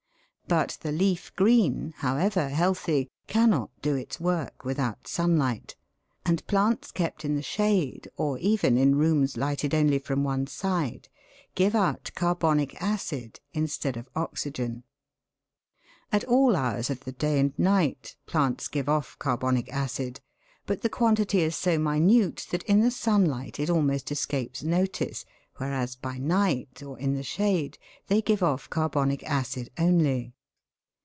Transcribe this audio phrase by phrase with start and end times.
[0.47, 5.77] But the leaf green, however healthy, cannot do its work without sunlight,
[6.25, 11.07] and plants kept in the shade, or even in rooms lighted only from one side,
[11.55, 14.83] give out carbonic acid instead of oxygen.
[16.11, 20.19] At all hours of the day and night plants give off car bonic acid,
[20.65, 25.23] but the quantity is so minute that in the sun light it almost escapes notice,
[25.59, 27.77] whereas by night, or in the shade,
[28.07, 30.33] they give off carbonic acid only.